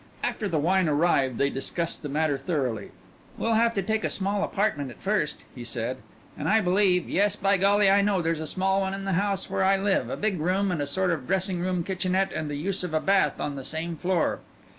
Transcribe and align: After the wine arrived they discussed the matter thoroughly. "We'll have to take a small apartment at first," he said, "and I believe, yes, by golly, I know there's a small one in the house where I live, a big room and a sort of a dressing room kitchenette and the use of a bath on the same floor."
After 0.23 0.47
the 0.47 0.57
wine 0.57 0.89
arrived 0.89 1.37
they 1.37 1.51
discussed 1.51 2.01
the 2.01 2.09
matter 2.09 2.35
thoroughly. 2.35 2.89
"We'll 3.37 3.53
have 3.53 3.75
to 3.75 3.83
take 3.83 4.03
a 4.03 4.09
small 4.09 4.41
apartment 4.43 4.89
at 4.89 4.99
first," 4.99 5.43
he 5.53 5.63
said, 5.63 5.97
"and 6.35 6.49
I 6.49 6.59
believe, 6.59 7.07
yes, 7.07 7.35
by 7.35 7.57
golly, 7.57 7.87
I 7.87 8.01
know 8.01 8.19
there's 8.19 8.39
a 8.39 8.47
small 8.47 8.81
one 8.81 8.95
in 8.95 9.05
the 9.05 9.13
house 9.13 9.47
where 9.47 9.63
I 9.63 9.77
live, 9.77 10.09
a 10.09 10.17
big 10.17 10.39
room 10.39 10.71
and 10.71 10.81
a 10.81 10.87
sort 10.87 11.11
of 11.11 11.25
a 11.25 11.27
dressing 11.27 11.61
room 11.61 11.83
kitchenette 11.83 12.33
and 12.33 12.49
the 12.49 12.55
use 12.55 12.83
of 12.83 12.95
a 12.95 12.99
bath 12.99 13.39
on 13.39 13.55
the 13.55 13.63
same 13.63 13.95
floor." 13.95 14.39